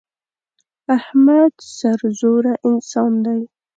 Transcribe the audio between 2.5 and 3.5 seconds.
انسان دی.